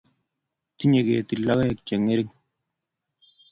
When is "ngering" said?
1.97-2.31